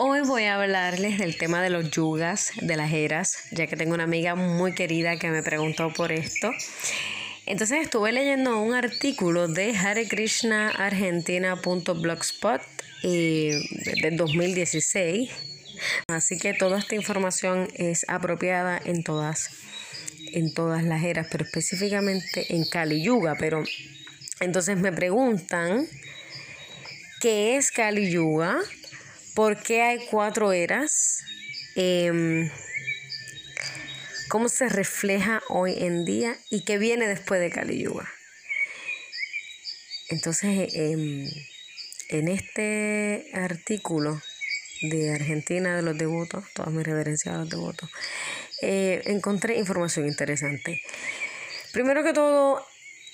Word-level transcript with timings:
Hoy 0.00 0.20
voy 0.20 0.44
a 0.44 0.54
hablarles 0.54 1.18
del 1.18 1.36
tema 1.36 1.60
de 1.60 1.70
los 1.70 1.90
yugas, 1.90 2.52
de 2.60 2.76
las 2.76 2.92
eras, 2.92 3.36
ya 3.50 3.66
que 3.66 3.76
tengo 3.76 3.94
una 3.94 4.04
amiga 4.04 4.36
muy 4.36 4.72
querida 4.72 5.18
que 5.18 5.28
me 5.28 5.42
preguntó 5.42 5.92
por 5.92 6.12
esto. 6.12 6.52
Entonces 7.46 7.80
estuve 7.82 8.12
leyendo 8.12 8.62
un 8.62 8.74
artículo 8.74 9.48
de 9.48 9.76
harekrishnaargentina.blogspot 9.76 12.62
eh, 13.02 13.60
de 14.00 14.10
2016. 14.12 15.30
Así 16.06 16.38
que 16.38 16.54
toda 16.54 16.78
esta 16.78 16.94
información 16.94 17.66
es 17.74 18.08
apropiada 18.08 18.80
en 18.84 19.02
todas, 19.02 19.50
en 20.32 20.54
todas 20.54 20.84
las 20.84 21.02
eras, 21.02 21.26
pero 21.28 21.44
específicamente 21.44 22.54
en 22.54 22.66
Kali 22.66 23.02
Yuga. 23.02 23.34
Pero 23.36 23.64
entonces 24.38 24.78
me 24.78 24.92
preguntan 24.92 25.88
qué 27.20 27.56
es 27.56 27.72
Kali 27.72 28.12
Yuga 28.12 28.60
¿Por 29.38 29.62
qué 29.62 29.82
hay 29.82 30.04
cuatro 30.10 30.52
eras? 30.52 31.22
Em, 31.76 32.50
¿Cómo 34.28 34.48
se 34.48 34.68
refleja 34.68 35.40
hoy 35.48 35.76
en 35.78 36.04
día? 36.04 36.36
¿Y 36.50 36.64
qué 36.64 36.76
viene 36.76 37.06
después 37.06 37.40
de 37.40 37.48
Kali 37.48 37.80
Yuga? 37.80 38.08
Entonces, 40.08 40.74
em, 40.74 41.30
en 42.08 42.26
este 42.26 43.30
artículo 43.32 44.20
de 44.82 45.14
Argentina 45.14 45.76
de 45.76 45.82
los 45.82 45.96
devotos, 45.96 46.44
todas 46.52 46.72
mis 46.72 46.84
reverencias 46.84 47.36
a 47.36 47.38
los 47.38 47.48
devotos, 47.48 47.88
eh, 48.60 49.02
encontré 49.04 49.56
información 49.56 50.08
interesante. 50.08 50.82
Primero 51.72 52.02
que 52.02 52.12
todo, 52.12 52.66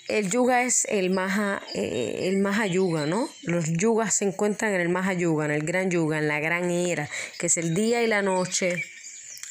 el 0.08 0.30
yuga 0.30 0.64
es 0.64 0.84
el 0.86 1.10
maha, 1.10 1.62
eh, 1.74 2.28
el 2.28 2.38
maha 2.38 2.66
yuga, 2.66 3.06
¿no? 3.06 3.28
Los 3.42 3.66
yugas 3.72 4.16
se 4.16 4.26
encuentran 4.26 4.74
en 4.74 4.80
el 4.80 4.88
maha 4.88 5.14
yuga, 5.14 5.46
en 5.46 5.50
el 5.52 5.62
gran 5.62 5.90
yuga, 5.90 6.18
en 6.18 6.28
la 6.28 6.40
gran 6.40 6.70
era, 6.70 7.08
que 7.38 7.46
es 7.46 7.56
el 7.56 7.74
día 7.74 8.02
y 8.02 8.06
la 8.06 8.22
noche 8.22 8.84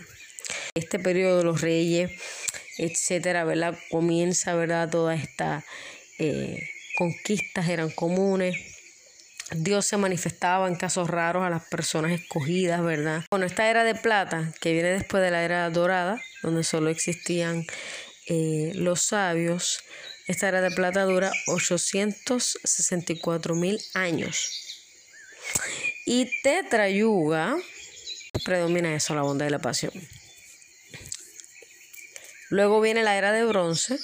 Este 0.74 0.98
periodo 0.98 1.38
de 1.38 1.44
los 1.44 1.60
reyes, 1.60 2.10
etcétera, 2.78 3.44
¿verdad? 3.44 3.78
Comienza, 3.90 4.54
¿verdad? 4.54 4.88
Todas 4.88 5.20
estas 5.20 5.64
eh, 6.18 6.70
conquistas 6.96 7.68
eran 7.68 7.90
comunes. 7.90 8.56
Dios 9.50 9.86
se 9.86 9.96
manifestaba 9.96 10.68
en 10.68 10.76
casos 10.76 11.08
raros 11.08 11.44
a 11.44 11.50
las 11.50 11.64
personas 11.64 12.12
escogidas, 12.12 12.82
¿verdad? 12.82 13.24
Con 13.30 13.42
esta 13.42 13.68
era 13.68 13.84
de 13.84 13.94
plata, 13.94 14.52
que 14.60 14.72
viene 14.72 14.90
después 14.90 15.22
de 15.22 15.30
la 15.30 15.42
era 15.42 15.68
dorada, 15.70 16.20
donde 16.42 16.64
solo 16.64 16.90
existían 16.90 17.64
eh, 18.26 18.72
los 18.74 19.02
sabios, 19.02 19.80
esta 20.28 20.48
era 20.48 20.60
de 20.60 20.70
plata 20.70 21.04
dura 21.04 21.32
864 21.46 23.54
mil 23.54 23.80
años. 23.94 24.50
Y 26.06 26.30
Tetrayuga 26.42 27.56
predomina 28.44 28.94
eso, 28.94 29.14
la 29.14 29.22
bondad 29.22 29.46
y 29.46 29.50
la 29.50 29.58
pasión. 29.58 29.92
Luego 32.50 32.80
viene 32.80 33.02
la 33.02 33.16
era 33.16 33.32
de 33.32 33.44
bronce, 33.44 33.98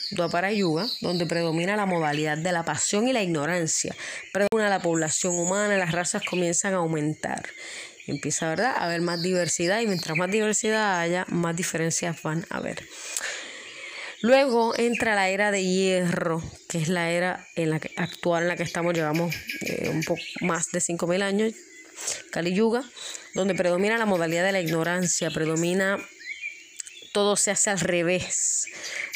Yuga, 0.55 0.87
donde 1.01 1.25
predomina 1.25 1.77
la 1.77 1.87
modalidad 1.87 2.37
de 2.37 2.53
la 2.53 2.63
pasión 2.63 3.09
y 3.09 3.15
la 3.15 3.23
ignorancia. 3.23 3.97
Predomina 4.33 4.69
la 4.69 4.83
población 4.83 5.39
humana 5.39 5.79
las 5.79 5.93
razas 5.93 6.23
comienzan 6.29 6.75
a 6.75 6.79
aumentar. 6.79 7.49
empieza 8.07 8.51
¿verdad? 8.51 8.75
a 8.77 8.85
haber 8.85 9.01
más 9.01 9.23
diversidad 9.23 9.81
y 9.81 9.87
mientras 9.87 10.19
más 10.19 10.31
diversidad 10.31 11.01
haya, 11.01 11.25
más 11.29 11.57
diferencias 11.57 12.23
van 12.23 12.45
a 12.51 12.59
haber. 12.59 12.87
Luego 14.25 14.73
entra 14.79 15.15
la 15.15 15.29
era 15.29 15.51
de 15.51 15.63
hierro, 15.63 16.43
que 16.67 16.79
es 16.79 16.89
la 16.89 17.11
era 17.11 17.47
en 17.57 17.69
la 17.69 17.79
que, 17.79 17.91
actual 17.99 18.45
en 18.45 18.49
la 18.49 18.57
que 18.57 18.63
estamos, 18.63 18.95
llevamos 18.95 19.35
eh, 19.61 19.91
un 19.91 20.03
poco 20.03 20.23
más 20.41 20.71
de 20.73 20.79
5.000 20.79 21.23
años, 21.23 21.53
Kali 22.31 22.55
Yuga, 22.55 22.83
donde 23.35 23.55
predomina 23.55 23.99
la 23.99 24.07
modalidad 24.07 24.43
de 24.43 24.53
la 24.53 24.63
ignorancia, 24.63 25.31
predomina 25.31 25.99
todo 27.13 27.37
se 27.37 27.51
hace 27.51 27.69
al 27.69 27.81
revés. 27.81 28.65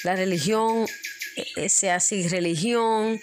La 0.04 0.14
religión 0.14 0.86
eh, 1.56 1.70
se 1.70 1.90
hace 1.90 2.16
irreligión 2.16 3.18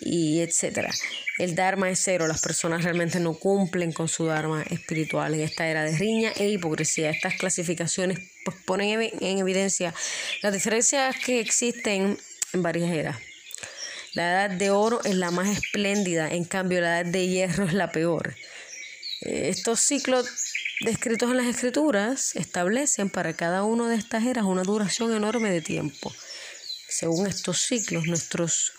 y 0.00 0.40
etcétera. 0.40 0.92
El 1.38 1.54
Dharma 1.54 1.90
es 1.90 2.00
cero, 2.02 2.26
las 2.26 2.40
personas 2.40 2.82
realmente 2.82 3.20
no 3.20 3.34
cumplen 3.34 3.92
con 3.92 4.08
su 4.08 4.26
Dharma 4.26 4.62
espiritual 4.62 5.34
en 5.34 5.42
esta 5.42 5.68
era 5.68 5.84
de 5.84 5.96
riña 5.96 6.32
e 6.36 6.48
hipocresía. 6.48 7.10
Estas 7.10 7.34
clasificaciones 7.34 8.18
pues, 8.44 8.56
ponen 8.64 9.10
en 9.20 9.38
evidencia 9.38 9.94
las 10.42 10.52
diferencias 10.52 11.16
que 11.24 11.40
existen 11.40 12.18
en 12.52 12.62
varias 12.62 12.90
eras. 12.90 13.16
La 14.14 14.30
edad 14.30 14.50
de 14.50 14.70
oro 14.70 15.04
es 15.04 15.14
la 15.14 15.30
más 15.30 15.48
espléndida, 15.48 16.30
en 16.30 16.44
cambio 16.44 16.80
la 16.80 17.00
edad 17.00 17.12
de 17.12 17.28
hierro 17.28 17.66
es 17.66 17.74
la 17.74 17.92
peor. 17.92 18.34
Estos 19.20 19.80
ciclos 19.80 20.26
descritos 20.80 21.30
en 21.30 21.36
las 21.36 21.46
escrituras 21.46 22.34
establecen 22.34 23.10
para 23.10 23.34
cada 23.34 23.62
una 23.64 23.88
de 23.90 23.96
estas 23.96 24.24
eras 24.24 24.44
una 24.44 24.62
duración 24.62 25.14
enorme 25.14 25.50
de 25.50 25.60
tiempo. 25.60 26.14
Según 26.88 27.26
estos 27.26 27.60
ciclos, 27.60 28.06
nuestros 28.06 28.72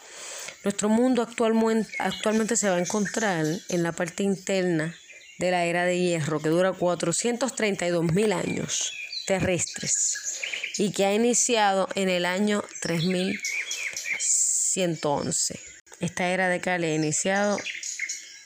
nuestro 0.68 0.90
mundo 0.90 1.22
actualmente 1.22 2.58
se 2.58 2.70
va 2.70 2.76
a 2.76 2.82
encontrar 2.82 3.46
en 3.70 3.84
la 3.84 3.94
parte 3.94 4.24
interna 4.24 4.94
de 5.40 5.50
la 5.50 5.64
era 5.64 5.86
de 5.86 5.98
hierro 5.98 6.42
que 6.42 6.50
dura 6.50 6.74
432 6.74 8.12
mil 8.12 8.34
años 8.34 8.92
terrestres 9.26 10.42
y 10.78 10.92
que 10.92 11.06
ha 11.06 11.14
iniciado 11.14 11.88
en 11.96 12.10
el 12.10 12.26
año 12.26 12.66
3111. 12.82 15.58
Esta 16.02 16.28
era 16.28 16.50
de 16.50 16.60
Cali 16.60 16.88
ha 16.88 16.96
iniciado 16.96 17.58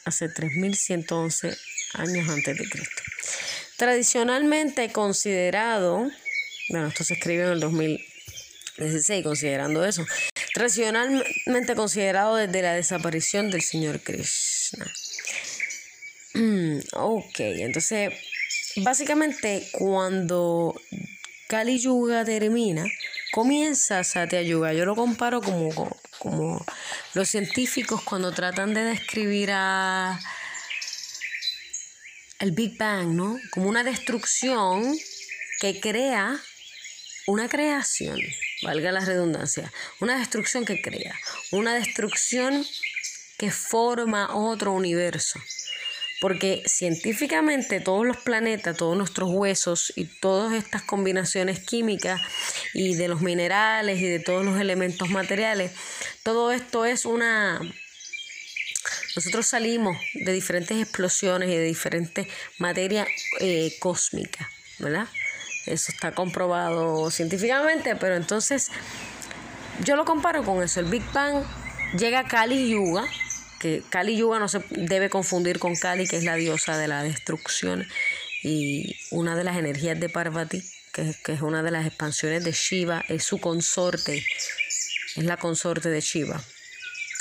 hace 0.05 0.29
3111 0.29 1.57
años 1.95 2.29
antes 2.29 2.55
de 2.55 2.69
Cristo. 2.69 3.01
Tradicionalmente 3.77 4.91
considerado, 4.91 6.07
bueno, 6.69 6.87
esto 6.87 7.03
se 7.03 7.15
escribió 7.15 7.47
en 7.47 7.53
el 7.53 7.61
2016, 7.61 9.23
considerando 9.23 9.83
eso, 9.83 10.05
tradicionalmente 10.53 11.75
considerado 11.75 12.35
desde 12.35 12.61
la 12.61 12.73
desaparición 12.73 13.49
del 13.51 13.61
Señor 13.61 14.01
Krishna. 14.01 14.91
ok, 16.93 17.39
entonces, 17.39 18.13
básicamente 18.77 19.67
cuando 19.71 20.79
Kali 21.47 21.79
Yuga 21.79 22.23
termina, 22.23 22.85
comienza 23.31 24.03
Satya 24.03 24.41
Yuga. 24.41 24.73
Yo 24.73 24.85
lo 24.85 24.95
comparo 24.95 25.41
como, 25.41 25.97
como 26.19 26.65
los 27.13 27.29
científicos 27.29 28.01
cuando 28.03 28.31
tratan 28.31 28.73
de 28.73 28.83
describir 28.83 29.49
a 29.53 30.19
el 32.39 32.51
Big 32.51 32.77
Bang, 32.77 33.09
¿no? 33.09 33.39
Como 33.51 33.69
una 33.69 33.83
destrucción 33.83 34.97
que 35.59 35.79
crea 35.79 36.39
una 37.27 37.47
creación, 37.47 38.19
valga 38.61 38.91
la 38.91 39.01
redundancia, 39.01 39.71
una 39.99 40.17
destrucción 40.17 40.65
que 40.65 40.81
crea, 40.81 41.13
una 41.51 41.73
destrucción 41.73 42.65
que 43.37 43.51
forma 43.51 44.35
otro 44.35 44.71
universo. 44.71 45.39
Porque 46.19 46.61
científicamente 46.67 47.79
todos 47.79 48.05
los 48.05 48.17
planetas, 48.17 48.77
todos 48.77 48.95
nuestros 48.95 49.31
huesos 49.31 49.91
y 49.95 50.05
todas 50.05 50.53
estas 50.53 50.83
combinaciones 50.83 51.59
químicas 51.59 52.21
y 52.75 52.93
de 52.93 53.07
los 53.07 53.21
minerales 53.21 53.99
y 53.99 54.05
de 54.05 54.19
todos 54.19 54.45
los 54.45 54.61
elementos 54.61 55.09
materiales, 55.09 55.71
todo 56.21 56.51
esto 56.51 56.85
es 56.85 57.05
una 57.05 57.59
nosotros 59.15 59.45
salimos 59.45 59.97
de 60.13 60.31
diferentes 60.31 60.81
explosiones 60.81 61.49
y 61.49 61.55
de 61.55 61.63
diferentes 61.63 62.27
materias 62.59 63.07
eh, 63.39 63.75
cósmicas, 63.79 64.47
¿verdad? 64.79 65.07
Eso 65.65 65.91
está 65.91 66.13
comprobado 66.13 67.11
científicamente, 67.11 67.95
pero 67.95 68.15
entonces 68.15 68.69
yo 69.83 69.95
lo 69.95 70.05
comparo 70.05 70.43
con 70.43 70.61
eso. 70.63 70.79
El 70.79 70.87
Big 70.87 71.03
Bang 71.13 71.43
llega 71.97 72.19
a 72.19 72.27
Kali 72.27 72.69
Yuga, 72.69 73.05
que 73.59 73.83
Kali 73.89 74.17
Yuga 74.17 74.39
no 74.39 74.47
se 74.47 74.63
debe 74.69 75.09
confundir 75.09 75.59
con 75.59 75.75
Kali, 75.75 76.07
que 76.07 76.17
es 76.17 76.23
la 76.23 76.35
diosa 76.35 76.77
de 76.77 76.87
la 76.87 77.03
destrucción 77.03 77.87
y 78.43 78.95
una 79.11 79.35
de 79.35 79.43
las 79.43 79.57
energías 79.57 79.99
de 79.99 80.09
Parvati, 80.09 80.63
que, 80.93 81.15
es 81.25 81.41
una 81.41 81.63
de 81.63 81.71
las 81.71 81.85
expansiones 81.85 82.43
de 82.43 82.51
Shiva, 82.51 83.03
es 83.07 83.23
su 83.23 83.39
consorte, 83.39 84.25
es 85.15 85.23
la 85.23 85.37
consorte 85.37 85.89
de 85.89 86.01
Shiva. 86.01 86.43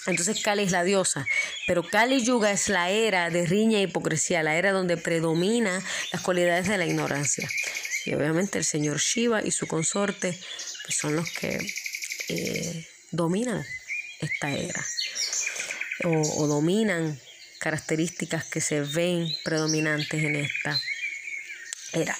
Entonces 0.06 0.42
Kali 0.42 0.62
es 0.62 0.72
la 0.72 0.82
diosa, 0.82 1.26
pero 1.66 1.86
Kali 1.86 2.24
Yuga 2.24 2.50
es 2.50 2.68
la 2.70 2.88
era 2.88 3.28
de 3.28 3.44
riña 3.44 3.78
e 3.78 3.82
hipocresía, 3.82 4.42
la 4.42 4.56
era 4.56 4.72
donde 4.72 4.96
predomina 4.96 5.82
las 6.10 6.22
cualidades 6.22 6.68
de 6.68 6.78
la 6.78 6.86
ignorancia. 6.86 7.48
Y 8.06 8.14
obviamente 8.14 8.58
el 8.58 8.64
señor 8.64 8.98
Shiva 8.98 9.42
y 9.42 9.50
su 9.50 9.66
consorte 9.66 10.38
pues, 10.84 10.96
son 10.96 11.16
los 11.16 11.30
que 11.30 11.58
eh, 12.28 12.86
dominan 13.10 13.64
esta 14.20 14.52
era 14.52 14.84
o, 16.04 16.46
dominan 16.46 17.20
características 17.58 18.44
que 18.44 18.60
se 18.60 18.80
ven 18.80 19.28
predominantes 19.44 20.22
en 20.22 20.36
esta 20.36 20.78
era. 21.92 22.16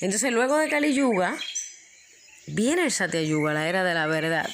Entonces 0.00 0.32
luego 0.32 0.56
de 0.56 0.68
Kali 0.68 0.94
Yuga 0.94 1.36
viene 2.46 2.84
el 2.84 2.92
Satya 2.92 3.22
Yuga, 3.22 3.52
la 3.52 3.68
era 3.68 3.84
de 3.84 3.94
la 3.94 4.06
verdad. 4.06 4.48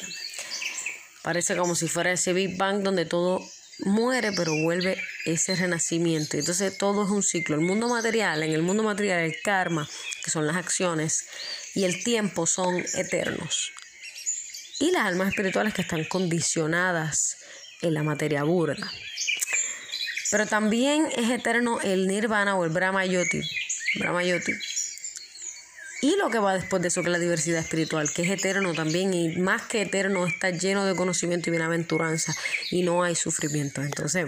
Parece 1.23 1.57
como 1.57 1.75
si 1.75 1.89
fuera 1.89 2.13
ese 2.13 2.33
Big 2.33 2.57
Bang 2.57 2.83
donde 2.83 3.05
todo 3.05 3.49
muere, 3.81 4.33
pero 4.33 4.55
vuelve 4.55 5.01
ese 5.25 5.55
renacimiento. 5.55 6.37
Entonces 6.37 6.77
todo 6.77 7.05
es 7.05 7.11
un 7.11 7.23
ciclo. 7.23 7.57
El 7.57 7.63
mundo 7.63 7.89
material, 7.89 8.43
en 8.43 8.53
el 8.53 8.63
mundo 8.63 8.83
material, 8.83 9.21
el 9.21 9.41
karma, 9.43 9.89
que 10.25 10.31
son 10.31 10.47
las 10.47 10.57
acciones, 10.57 11.27
y 11.75 11.85
el 11.85 12.03
tiempo 12.03 12.47
son 12.47 12.85
eternos. 12.95 13.73
Y 14.81 14.91
las 14.91 15.07
almas 15.07 15.29
espirituales 15.29 15.75
que 15.75 15.83
están 15.83 16.05
condicionadas 16.05 17.37
en 17.83 17.95
la 17.95 18.03
materia 18.03 18.45
burda. 18.45 18.91
Pero 20.31 20.47
también 20.47 21.09
es 21.17 21.31
eterno 21.31 21.81
el 21.81 22.07
nirvana 22.07 22.57
o 22.57 22.65
el 22.65 22.71
brahma 22.71 23.05
yoti. 23.07 23.41
Brahma 23.95 24.23
yoti 24.25 24.53
y 26.01 26.17
lo 26.17 26.31
que 26.31 26.39
va 26.39 26.55
después 26.55 26.81
de 26.83 26.89
eso, 26.89 27.03
que 27.03 27.09
es 27.09 27.13
la 27.13 27.19
diversidad 27.19 27.61
espiritual, 27.61 28.11
que 28.13 28.23
es 28.23 28.31
eterno 28.31 28.73
también 28.75 29.13
y 29.15 29.37
más 29.37 29.63
que 29.63 29.83
eterno 29.83 30.27
está 30.27 30.51
lleno 30.51 30.85
de 30.85 30.95
conocimiento 30.95 31.51
y 31.51 31.53
bienaventuranza 31.53 32.35
y 32.71 32.83
no 32.83 33.03
hay 33.03 33.17
sufrimiento. 33.17 33.83
Entonces, 33.83 34.27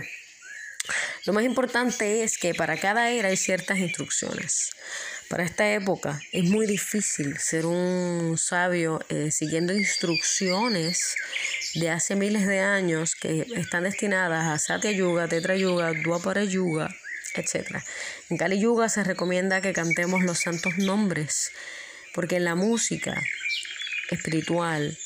lo 1.26 1.32
más 1.32 1.44
importante 1.44 2.22
es 2.24 2.38
que 2.38 2.54
para 2.54 2.78
cada 2.78 3.10
era 3.10 3.28
hay 3.28 3.36
ciertas 3.36 3.78
instrucciones. 3.78 4.70
Para 5.28 5.44
esta 5.44 5.72
época 5.72 6.20
es 6.32 6.44
muy 6.44 6.66
difícil 6.66 7.38
ser 7.38 7.66
un 7.66 8.36
sabio 8.36 9.00
eh, 9.08 9.30
siguiendo 9.30 9.72
instrucciones 9.72 11.14
de 11.74 11.90
hace 11.90 12.16
miles 12.16 12.48
de 12.48 12.58
años 12.58 13.14
que 13.14 13.46
están 13.54 13.84
destinadas 13.84 14.48
a 14.48 14.58
Satya 14.58 14.90
Yuga, 14.90 15.28
Tetra 15.28 15.54
Yuga, 15.54 15.92
Dwapara 15.92 16.42
Yuga, 16.42 16.88
etc. 17.34 17.82
En 18.28 18.36
Kali 18.36 18.60
Yuga 18.60 18.88
se 18.88 19.04
recomienda 19.04 19.60
que 19.60 19.72
cantemos 19.72 20.22
los 20.22 20.40
santos 20.40 20.76
nombres, 20.78 21.52
porque 22.14 22.36
en 22.36 22.44
la 22.44 22.54
música 22.54 23.22
espiritual, 24.10 24.96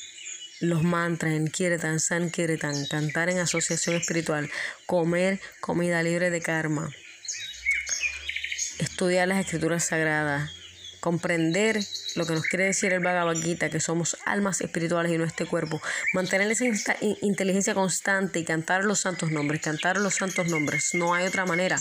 los 0.61 0.83
mantras 0.83 1.35
en 1.35 1.49
Kirtan, 1.49 2.01
Sankirtan, 2.01 2.87
cantar 2.87 3.29
en 3.29 3.39
asociación 3.39 3.97
espiritual, 3.97 4.51
comer 4.87 5.41
comida 5.61 6.03
libre 6.03 6.31
de 6.31 6.41
karma, 6.41 6.91
estudiar 8.79 9.29
las 9.29 9.45
escrituras 9.45 9.85
sagradas, 9.85 10.51
comprender 11.01 11.81
lo 12.15 12.27
que 12.27 12.35
nos 12.35 12.45
quiere 12.45 12.65
decir 12.67 12.93
el 12.93 13.01
Bhagavad 13.01 13.37
Gita, 13.37 13.71
que 13.71 13.81
somos 13.81 14.17
almas 14.25 14.61
espirituales 14.61 15.13
y 15.13 15.19
no 15.19 15.25
este 15.25 15.47
cuerpo, 15.47 15.81
mantener 16.13 16.51
esa 16.51 16.65
inteligencia 17.21 17.75
constante 17.75 18.39
y 18.39 18.45
cantar 18.45 18.85
los 18.85 19.01
santos 19.01 19.31
nombres, 19.31 19.61
cantar 19.63 19.99
los 19.99 20.15
santos 20.15 20.47
nombres, 20.47 20.95
no 20.95 21.15
hay 21.15 21.27
otra 21.27 21.45
manera. 21.45 21.81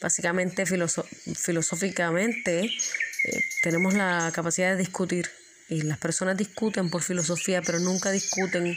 Básicamente, 0.00 0.66
filosóficamente, 0.66 2.64
eh, 2.64 3.40
tenemos 3.62 3.94
la 3.94 4.30
capacidad 4.34 4.72
de 4.72 4.76
discutir 4.76 5.30
y 5.68 5.82
las 5.82 5.98
personas 5.98 6.36
discuten 6.36 6.90
por 6.90 7.02
filosofía, 7.02 7.62
pero 7.62 7.78
nunca 7.78 8.10
discuten 8.10 8.76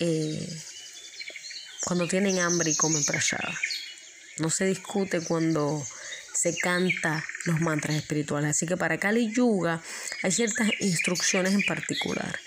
eh, 0.00 0.62
cuando 1.84 2.06
tienen 2.06 2.38
hambre 2.38 2.70
y 2.70 2.76
comen 2.76 3.04
prashada. 3.04 3.52
No 4.38 4.50
se 4.50 4.66
discute 4.66 5.20
cuando 5.22 5.84
se 6.38 6.56
canta 6.56 7.24
los 7.44 7.60
mantras 7.60 7.96
espirituales. 7.96 8.50
Así 8.50 8.66
que 8.66 8.76
para 8.76 8.98
Kali 8.98 9.32
Yuga 9.32 9.82
hay 10.22 10.32
ciertas 10.32 10.70
instrucciones 10.80 11.52
en 11.52 11.62
particular 11.62 12.38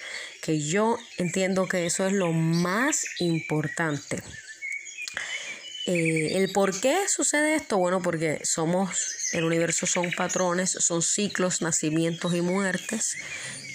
que 0.42 0.60
yo 0.60 0.98
entiendo 1.18 1.68
que 1.68 1.86
eso 1.86 2.08
es 2.08 2.14
lo 2.14 2.32
más 2.32 3.06
importante. 3.20 4.24
Eh, 5.86 6.38
el 6.38 6.52
por 6.52 6.80
qué 6.80 7.08
sucede 7.08 7.56
esto, 7.56 7.78
bueno, 7.78 8.02
porque 8.02 8.40
somos, 8.44 9.30
el 9.34 9.44
universo 9.44 9.86
son 9.86 10.12
patrones, 10.12 10.72
son 10.72 11.02
ciclos, 11.02 11.62
nacimientos 11.62 12.34
y 12.36 12.42
muertes, 12.42 13.18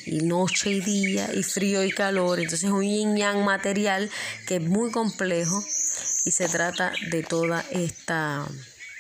y 0.07 0.19
noche 0.23 0.71
y 0.71 0.81
día, 0.81 1.31
y 1.35 1.43
frío 1.43 1.85
y 1.85 1.91
calor. 1.91 2.39
Entonces 2.39 2.65
es 2.65 2.71
un 2.71 2.83
yin 2.83 3.17
yang 3.17 3.45
material 3.45 4.11
que 4.47 4.57
es 4.57 4.63
muy 4.63 4.91
complejo 4.91 5.65
y 6.25 6.33
se 6.33 6.49
trata 6.49 6.93
de 7.11 7.23
toda 7.23 7.65
esta 7.71 8.47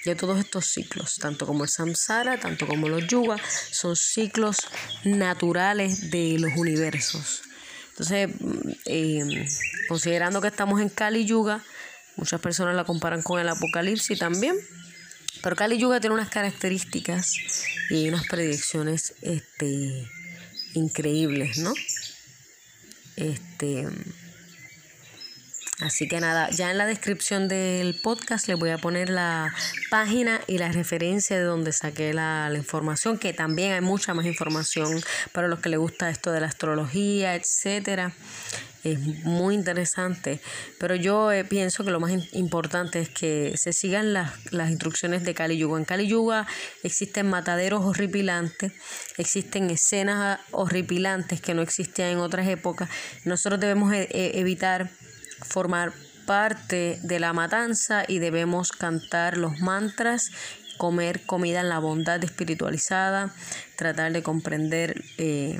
de 0.06 0.14
todos 0.14 0.38
estos 0.38 0.66
ciclos, 0.66 1.16
tanto 1.16 1.46
como 1.46 1.64
el 1.64 1.68
samsara, 1.68 2.38
tanto 2.38 2.66
como 2.66 2.88
los 2.88 3.06
yuga, 3.08 3.36
son 3.70 3.96
ciclos 3.96 4.58
naturales 5.04 6.10
de 6.10 6.38
los 6.38 6.52
universos. 6.56 7.42
Entonces, 7.90 8.28
mm, 8.38 8.70
eh, 8.86 9.48
considerando 9.88 10.40
que 10.40 10.48
estamos 10.48 10.80
en 10.80 10.88
Kali 10.88 11.24
Yuga, 11.26 11.64
muchas 12.16 12.40
personas 12.40 12.76
la 12.76 12.84
comparan 12.84 13.22
con 13.22 13.40
el 13.40 13.48
Apocalipsis 13.48 14.18
también, 14.18 14.56
pero 15.42 15.56
Kali 15.56 15.76
Yuga 15.76 15.98
tiene 16.00 16.14
unas 16.14 16.30
características 16.30 17.34
y 17.90 18.08
unas 18.08 18.26
predicciones 18.28 19.14
este, 19.22 20.08
increíbles, 20.74 21.58
¿no? 21.58 21.74
Este 23.16 23.88
Así 25.80 26.08
que 26.08 26.20
nada, 26.20 26.48
ya 26.50 26.70
en 26.70 26.78
la 26.78 26.86
descripción 26.86 27.48
del 27.48 28.00
podcast 28.00 28.48
les 28.48 28.58
voy 28.58 28.70
a 28.70 28.78
poner 28.78 29.10
la 29.10 29.54
página 29.90 30.40
y 30.46 30.56
la 30.56 30.72
referencia 30.72 31.36
de 31.36 31.42
donde 31.42 31.70
saqué 31.72 32.14
la, 32.14 32.50
información, 32.56 33.18
que 33.18 33.34
también 33.34 33.72
hay 33.72 33.82
mucha 33.82 34.14
más 34.14 34.24
información 34.24 35.02
para 35.32 35.48
los 35.48 35.58
que 35.58 35.68
les 35.68 35.78
gusta 35.78 36.08
esto 36.08 36.32
de 36.32 36.40
la 36.40 36.46
astrología, 36.46 37.34
etcétera. 37.34 38.14
Es 38.84 39.00
muy 39.24 39.54
interesante, 39.54 40.40
pero 40.78 40.94
yo 40.94 41.30
eh, 41.32 41.44
pienso 41.44 41.84
que 41.84 41.90
lo 41.90 42.00
más 42.00 42.12
importante 42.32 43.00
es 43.00 43.10
que 43.10 43.52
se 43.56 43.72
sigan 43.72 44.14
las, 44.14 44.52
las 44.52 44.70
instrucciones 44.70 45.24
de 45.24 45.34
Kali 45.34 45.58
Yuga. 45.58 45.76
En 45.76 45.84
Kali 45.84 46.06
Yuga 46.06 46.46
existen 46.84 47.28
mataderos 47.28 47.84
horripilantes, 47.84 48.72
existen 49.18 49.68
escenas 49.70 50.40
horripilantes 50.52 51.40
que 51.40 51.52
no 51.52 51.60
existían 51.60 52.10
en 52.10 52.18
otras 52.18 52.48
épocas. 52.48 52.88
Nosotros 53.24 53.60
debemos 53.60 53.92
eh, 53.92 54.08
eh, 54.10 54.30
evitar 54.34 54.88
formar 55.42 55.92
parte 56.26 56.98
de 57.02 57.20
la 57.20 57.32
matanza 57.32 58.04
y 58.06 58.18
debemos 58.18 58.72
cantar 58.72 59.36
los 59.36 59.60
mantras 59.60 60.30
comer 60.76 61.22
comida 61.22 61.60
en 61.60 61.68
la 61.68 61.78
bondad 61.78 62.22
espiritualizada, 62.22 63.34
tratar 63.76 64.12
de 64.12 64.22
comprender... 64.22 65.02
Eh, 65.18 65.58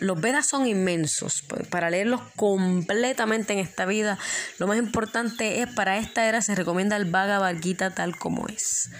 los 0.00 0.20
Vedas 0.20 0.48
son 0.48 0.66
inmensos. 0.66 1.44
Pues, 1.48 1.68
para 1.68 1.90
leerlos 1.90 2.20
completamente 2.34 3.52
en 3.52 3.60
esta 3.60 3.86
vida, 3.86 4.18
lo 4.58 4.66
más 4.66 4.78
importante 4.78 5.62
es 5.62 5.68
para 5.68 5.98
esta 5.98 6.26
era 6.28 6.42
se 6.42 6.56
recomienda 6.56 6.96
el 6.96 7.04
Bhagavad 7.04 7.54
Gita 7.60 7.94
tal 7.94 8.16
como 8.16 8.48
es. 8.48 8.90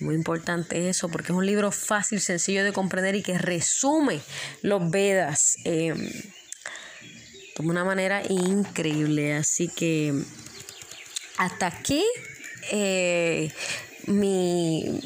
Muy 0.00 0.14
importante 0.14 0.88
eso 0.88 1.10
porque 1.10 1.32
es 1.32 1.36
un 1.36 1.44
libro 1.44 1.70
fácil, 1.70 2.20
sencillo 2.20 2.64
de 2.64 2.72
comprender 2.72 3.14
y 3.14 3.22
que 3.22 3.36
resume 3.36 4.20
los 4.62 4.90
Vedas 4.90 5.56
eh, 5.64 5.94
de 7.58 7.66
una 7.66 7.84
manera 7.84 8.22
increíble. 8.28 9.34
Así 9.34 9.68
que 9.68 10.14
hasta 11.36 11.66
aquí 11.66 12.04
eh, 12.70 13.50
mi, 14.06 15.00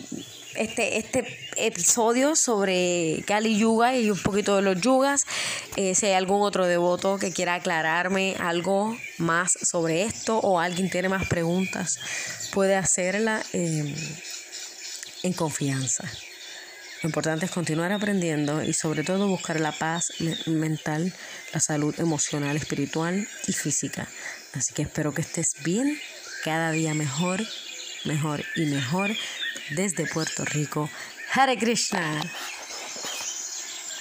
este, 0.54 0.98
este 0.98 1.38
episodio 1.56 2.36
sobre 2.36 3.22
Kali 3.26 3.58
Yuga 3.58 3.96
y 3.96 4.10
un 4.10 4.18
poquito 4.18 4.56
de 4.56 4.62
los 4.62 4.80
yugas. 4.80 5.26
Eh, 5.76 5.94
si 5.94 6.06
hay 6.06 6.12
algún 6.12 6.42
otro 6.42 6.66
devoto 6.66 7.18
que 7.18 7.32
quiera 7.32 7.54
aclararme 7.54 8.36
algo 8.38 8.96
más 9.18 9.52
sobre 9.52 10.02
esto 10.02 10.38
o 10.38 10.58
alguien 10.58 10.90
tiene 10.90 11.08
más 11.08 11.28
preguntas, 11.28 11.98
puede 12.52 12.76
hacerla 12.76 13.42
en 13.52 15.32
confianza. 15.34 16.10
Lo 17.02 17.08
importante 17.08 17.46
es 17.46 17.50
continuar 17.50 17.92
aprendiendo 17.92 18.62
y 18.62 18.74
sobre 18.74 19.04
todo 19.04 19.26
buscar 19.26 19.58
la 19.58 19.72
paz 19.72 20.12
mental, 20.46 21.14
la 21.54 21.60
salud 21.60 21.98
emocional, 21.98 22.56
espiritual 22.56 23.26
y 23.46 23.52
física. 23.52 24.06
Así 24.52 24.74
que 24.74 24.82
espero 24.82 25.14
que 25.14 25.22
estés 25.22 25.54
bien, 25.64 25.98
cada 26.44 26.72
día 26.72 26.92
mejor, 26.92 27.40
mejor 28.04 28.44
y 28.54 28.66
mejor 28.66 29.10
desde 29.70 30.06
Puerto 30.06 30.44
Rico. 30.44 30.90
Hare 31.32 31.56
Krishna. 31.56 32.20